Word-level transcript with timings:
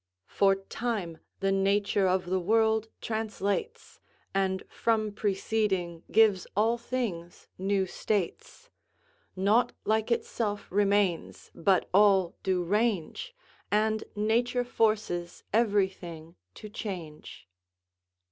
"For 0.25 0.55
time 0.55 1.19
the 1.41 1.51
nature 1.51 2.07
of 2.07 2.25
the 2.25 2.39
world 2.39 2.87
translates, 3.01 3.99
And 4.33 4.63
from 4.67 5.11
preceding 5.11 6.01
gives 6.11 6.47
all 6.57 6.79
things 6.79 7.47
new 7.59 7.85
states; 7.85 8.71
Nought 9.35 9.73
like 9.85 10.09
itself 10.11 10.65
remains, 10.71 11.51
but 11.53 11.87
all 11.93 12.35
do 12.41 12.63
range, 12.63 13.35
And 13.69 14.03
nature 14.15 14.63
forces 14.63 15.43
every 15.53 15.89
thing 15.89 16.35
to 16.55 16.67
change." 16.67 17.47